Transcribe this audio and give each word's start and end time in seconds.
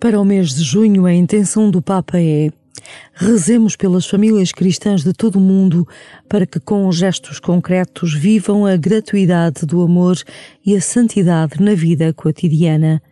Para 0.00 0.18
o 0.18 0.24
mês 0.24 0.54
de 0.54 0.64
junho, 0.64 1.04
a 1.04 1.12
intenção 1.12 1.70
do 1.70 1.82
Papa 1.82 2.18
é 2.18 2.50
rezemos 3.12 3.76
pelas 3.76 4.06
famílias 4.06 4.50
cristãs 4.50 5.04
de 5.04 5.12
todo 5.12 5.36
o 5.36 5.40
mundo 5.40 5.86
para 6.26 6.46
que, 6.46 6.58
com 6.58 6.90
gestos 6.90 7.38
concretos, 7.38 8.14
vivam 8.14 8.64
a 8.64 8.78
gratuidade 8.78 9.66
do 9.66 9.82
amor 9.82 10.16
e 10.64 10.74
a 10.74 10.80
santidade 10.80 11.62
na 11.62 11.74
vida 11.74 12.14
cotidiana. 12.14 13.02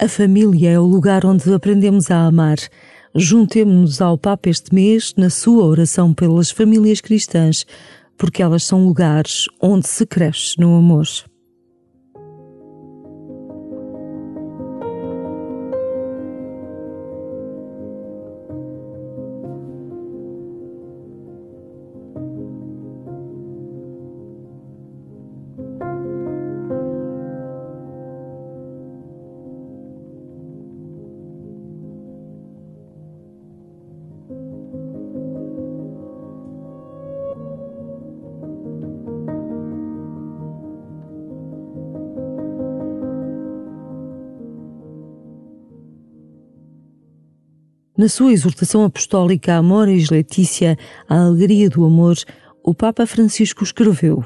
A 0.00 0.08
família 0.08 0.70
é 0.70 0.80
o 0.80 0.84
lugar 0.84 1.24
onde 1.24 1.54
aprendemos 1.54 2.10
a 2.10 2.26
amar. 2.26 2.58
Juntemo-nos 3.14 4.00
ao 4.00 4.18
Papa 4.18 4.50
este 4.50 4.74
mês 4.74 5.14
na 5.16 5.30
sua 5.30 5.64
oração 5.64 6.12
pelas 6.12 6.50
famílias 6.50 7.00
cristãs, 7.00 7.64
porque 8.18 8.42
elas 8.42 8.64
são 8.64 8.84
lugares 8.84 9.44
onde 9.60 9.86
se 9.86 10.04
cresce 10.04 10.58
no 10.58 10.76
amor. 10.76 11.06
Na 47.96 48.08
sua 48.08 48.32
exortação 48.32 48.84
apostólica 48.84 49.54
Amoris 49.54 50.08
Letícia, 50.08 50.78
a 51.06 51.26
alegria 51.26 51.68
do 51.68 51.84
amor, 51.84 52.16
o 52.64 52.74
Papa 52.74 53.04
Francisco 53.04 53.62
escreveu: 53.62 54.24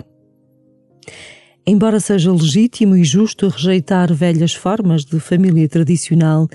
Embora 1.67 1.99
seja 1.99 2.31
legítimo 2.31 2.95
e 2.95 3.03
justo 3.03 3.49
rejeitar 3.49 4.15
velhas 4.15 4.55
formas 4.55 5.05
de 5.05 5.19
família 5.19 5.69
tradicional, 5.69 6.49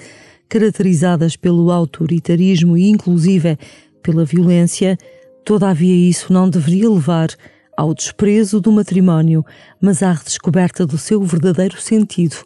caracterizadas 0.47 1.35
pelo 1.35 1.69
autoritarismo 1.69 2.77
e 2.77 2.89
inclusive 2.89 3.57
pela 4.01 4.23
violência, 4.23 4.97
todavia 5.43 6.09
isso 6.09 6.31
não 6.31 6.49
deveria 6.49 6.89
levar 6.89 7.27
ao 7.75 7.93
desprezo 7.93 8.61
do 8.61 8.71
matrimónio, 8.71 9.45
mas 9.81 10.01
à 10.01 10.13
redescoberta 10.13 10.85
do 10.85 10.97
seu 10.97 11.21
verdadeiro 11.23 11.79
sentido 11.81 12.37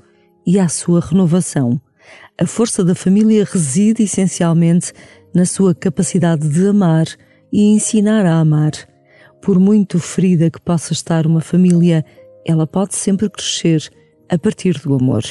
e 0.43 0.59
à 0.59 0.67
sua 0.67 1.01
renovação. 1.01 1.79
A 2.39 2.45
força 2.45 2.83
da 2.83 2.95
família 2.95 3.45
reside 3.45 4.03
essencialmente 4.03 4.91
na 5.33 5.45
sua 5.45 5.73
capacidade 5.73 6.47
de 6.47 6.67
amar 6.67 7.07
e 7.51 7.63
ensinar 7.73 8.25
a 8.25 8.39
amar. 8.39 8.73
Por 9.41 9.59
muito 9.59 9.99
ferida 9.99 10.49
que 10.49 10.59
possa 10.59 10.93
estar 10.93 11.25
uma 11.27 11.41
família, 11.41 12.05
ela 12.45 12.67
pode 12.67 12.95
sempre 12.95 13.29
crescer 13.29 13.89
a 14.29 14.37
partir 14.37 14.79
do 14.79 14.95
amor. 14.95 15.23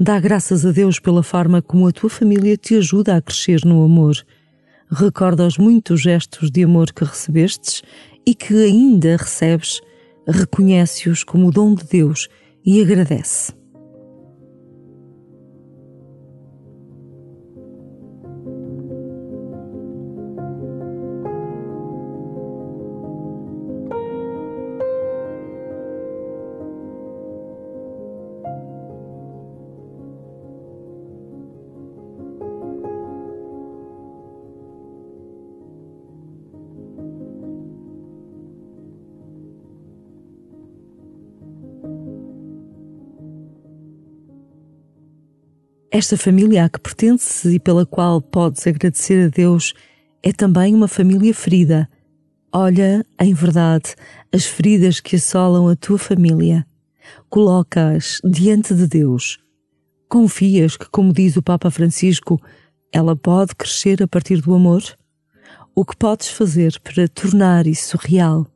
Dá 0.00 0.20
graças 0.20 0.64
a 0.64 0.70
Deus 0.70 1.00
pela 1.00 1.24
forma 1.24 1.60
como 1.60 1.88
a 1.88 1.92
tua 1.92 2.08
família 2.08 2.56
te 2.56 2.76
ajuda 2.76 3.16
a 3.16 3.20
crescer 3.20 3.64
no 3.64 3.82
amor. 3.82 4.14
Recorda 4.88 5.44
os 5.44 5.58
muitos 5.58 6.00
gestos 6.00 6.52
de 6.52 6.62
amor 6.62 6.92
que 6.92 7.04
recebestes 7.04 7.82
e 8.24 8.32
que 8.32 8.54
ainda 8.54 9.16
recebes, 9.16 9.80
reconhece-os 10.24 11.24
como 11.24 11.48
o 11.48 11.50
dom 11.50 11.74
de 11.74 11.82
Deus 11.84 12.28
e 12.64 12.80
agradece. 12.80 13.57
Esta 45.98 46.16
família 46.16 46.64
a 46.64 46.68
que 46.68 46.78
pertences 46.78 47.44
e 47.52 47.58
pela 47.58 47.84
qual 47.84 48.22
podes 48.22 48.64
agradecer 48.68 49.26
a 49.26 49.28
Deus 49.28 49.74
é 50.22 50.32
também 50.32 50.72
uma 50.72 50.86
família 50.86 51.34
ferida. 51.34 51.90
Olha, 52.52 53.04
em 53.20 53.34
verdade, 53.34 53.96
as 54.32 54.44
feridas 54.44 55.00
que 55.00 55.16
assolam 55.16 55.66
a 55.66 55.74
tua 55.74 55.98
família. 55.98 56.64
Coloca-as 57.28 58.20
diante 58.24 58.76
de 58.76 58.86
Deus. 58.86 59.40
Confias 60.08 60.76
que, 60.76 60.88
como 60.88 61.12
diz 61.12 61.36
o 61.36 61.42
Papa 61.42 61.68
Francisco, 61.68 62.40
ela 62.92 63.16
pode 63.16 63.56
crescer 63.56 64.00
a 64.00 64.06
partir 64.06 64.40
do 64.40 64.54
amor? 64.54 64.84
O 65.74 65.84
que 65.84 65.96
podes 65.96 66.28
fazer 66.28 66.78
para 66.78 67.08
tornar 67.08 67.66
isso 67.66 67.98
real? 68.00 68.46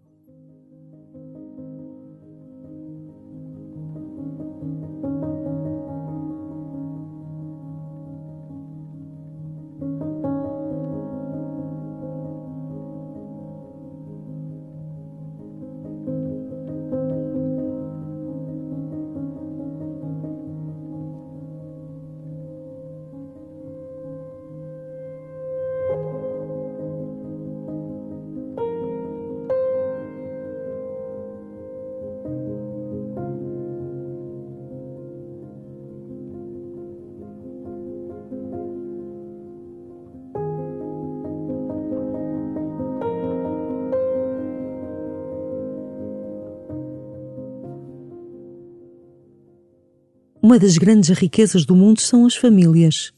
Uma 50.42 50.58
das 50.58 50.76
grandes 50.76 51.16
riquezas 51.16 51.64
do 51.64 51.76
mundo 51.76 52.00
são 52.00 52.26
as 52.26 52.34
famílias. 52.34 53.12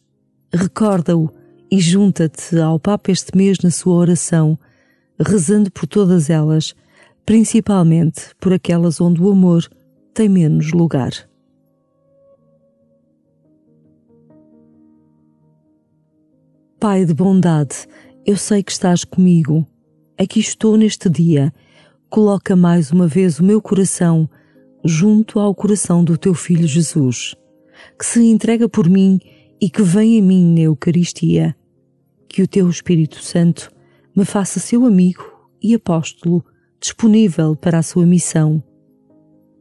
Recorda-o 0.52 1.30
e 1.70 1.80
junta-te 1.80 2.58
ao 2.58 2.78
Papa 2.78 3.10
este 3.10 3.34
mês 3.34 3.56
na 3.60 3.70
sua 3.70 3.94
oração, 3.94 4.58
rezando 5.18 5.72
por 5.72 5.86
todas 5.86 6.28
elas, 6.28 6.74
principalmente 7.24 8.34
por 8.38 8.52
aquelas 8.52 9.00
onde 9.00 9.22
o 9.22 9.30
amor 9.30 9.66
tem 10.12 10.28
menos 10.28 10.70
lugar. 10.72 11.12
Pai 16.78 17.06
de 17.06 17.14
bondade, 17.14 17.86
eu 18.26 18.36
sei 18.36 18.62
que 18.62 18.70
estás 18.70 19.02
comigo. 19.02 19.66
Aqui 20.18 20.40
estou 20.40 20.76
neste 20.76 21.08
dia. 21.08 21.54
Coloca 22.10 22.54
mais 22.54 22.90
uma 22.90 23.06
vez 23.06 23.40
o 23.40 23.44
meu 23.44 23.62
coração 23.62 24.28
junto 24.84 25.40
ao 25.40 25.54
coração 25.54 26.04
do 26.04 26.18
teu 26.18 26.34
Filho 26.34 26.66
Jesus, 26.66 27.34
que 27.98 28.04
se 28.04 28.22
entrega 28.22 28.68
por 28.68 28.88
mim 28.88 29.18
e 29.60 29.70
que 29.70 29.82
vem 29.82 30.18
em 30.18 30.22
mim 30.22 30.54
na 30.54 30.60
Eucaristia. 30.60 31.56
que 32.28 32.42
o 32.42 32.48
teu 32.48 32.68
Espírito 32.68 33.22
Santo 33.22 33.70
me 34.14 34.24
faça 34.24 34.58
seu 34.58 34.84
amigo 34.84 35.24
e 35.62 35.72
apóstolo 35.72 36.44
disponível 36.80 37.54
para 37.54 37.78
a 37.78 37.82
sua 37.82 38.04
missão. 38.04 38.60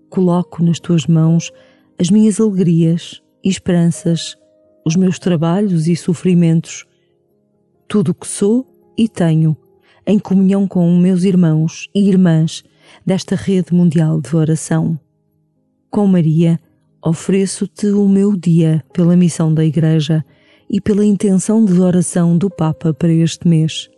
Coloco 0.10 0.64
nas 0.64 0.80
tuas 0.80 1.06
mãos 1.06 1.52
as 2.00 2.10
minhas 2.10 2.40
alegrias 2.40 3.22
e 3.44 3.50
esperanças, 3.50 4.36
os 4.84 4.96
meus 4.96 5.20
trabalhos 5.20 5.88
e 5.88 5.96
sofrimentos, 5.96 6.84
tudo 7.88 8.10
o 8.10 8.16
que 8.16 8.28
sou 8.28 8.66
e 8.98 9.08
tenho, 9.08 9.56
em 10.06 10.18
comunhão 10.18 10.68
com 10.68 10.98
meus 10.98 11.24
irmãos 11.24 11.88
e 11.94 12.10
irmãs 12.10 12.64
desta 13.06 13.36
rede 13.36 13.72
mundial 13.72 14.20
de 14.20 14.36
oração. 14.36 15.00
Com 15.94 16.08
Maria, 16.08 16.60
ofereço-te 17.06 17.86
o 17.92 18.10
meu 18.10 18.36
dia 18.36 18.84
pela 18.92 19.16
missão 19.16 19.54
da 19.54 19.64
Igreja 19.64 20.26
e 20.68 20.82
pela 20.82 21.06
intenção 21.06 21.64
de 21.64 21.80
oração 21.80 22.36
do 22.36 22.50
Papa 22.50 22.96
para 22.96 23.14
este 23.14 23.48
mês. 23.48 23.92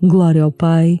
Glória 0.00 0.44
ao 0.44 0.52
Pai, 0.52 1.00